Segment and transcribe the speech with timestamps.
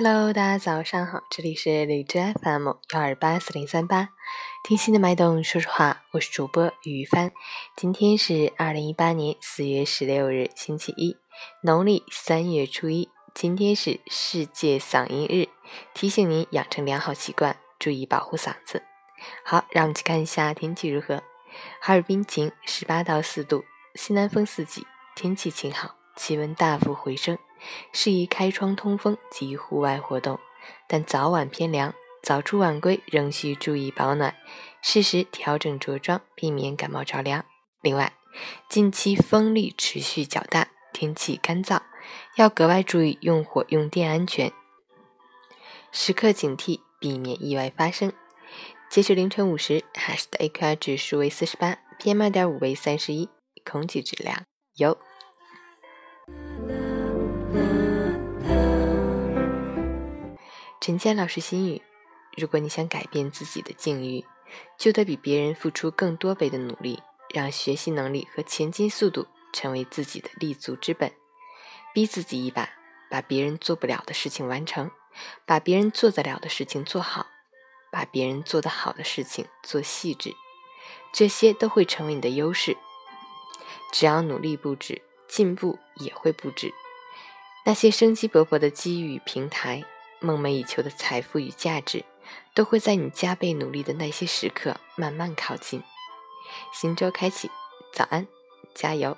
[0.00, 4.10] Hello，大家早上好，这里是荔枝 FM 幺二八四零三八，
[4.62, 7.32] 听心的脉动，说实话，我是主播于帆。
[7.74, 11.16] 今天是二零一八年四月十六日，星期一，
[11.64, 13.10] 农历三月初一。
[13.34, 15.48] 今天是世界嗓音日，
[15.94, 18.84] 提醒您养成良好习惯，注意保护嗓子。
[19.44, 21.24] 好，让我们去看一下天气如何。
[21.80, 23.64] 哈尔滨晴，十八到四度，
[23.96, 27.38] 西南风四级，天气晴好，气温大幅回升。
[27.92, 30.38] 适宜开窗通风及户外活动，
[30.86, 31.92] 但早晚偏凉，
[32.22, 34.36] 早出晚归仍需注意保暖，
[34.80, 37.44] 适时调整着装，避免感冒着凉。
[37.80, 38.12] 另外，
[38.68, 41.80] 近期风力持续较大，天气干燥，
[42.36, 44.52] 要格外注意用火用电安全，
[45.90, 48.12] 时刻警惕，避免意外发生。
[48.88, 53.28] 截止凌晨五时，哈市的 AQI 指数为四十八，PM 二点五为三十一，
[53.64, 54.44] 空气质量
[54.76, 54.96] 优。
[60.88, 61.82] 陈坚老师心语：
[62.34, 64.24] 如果你想改变自己的境遇，
[64.78, 71.12] 就得比别人付出更多倍的努力，让学习能力和前进速度成为自己的立足之本。
[71.92, 72.70] 逼自己一把，
[73.10, 74.90] 把别人做不了的事情完成，
[75.44, 77.26] 把别人做得了的事情做好，
[77.92, 80.34] 把别人做得好的事情做细致，
[81.12, 82.74] 这些都会成为你的优势。
[83.92, 86.72] 只要努力不止，进步也会不止。
[87.66, 89.84] 那些生机勃勃的机遇与平台。
[90.20, 92.04] 梦寐以求的财富与价值，
[92.54, 95.82] 都会在你加倍努力的那些时刻慢慢靠近。
[96.72, 97.50] 新周开启，
[97.92, 98.26] 早安，
[98.74, 99.16] 加油！